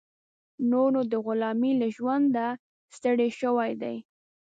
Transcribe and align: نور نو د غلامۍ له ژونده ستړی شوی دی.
نور 0.69 0.89
نو 0.95 1.01
د 1.11 1.13
غلامۍ 1.25 1.71
له 1.81 1.87
ژونده 1.97 2.47
ستړی 2.95 3.29
شوی 3.39 3.71
دی. 3.81 3.97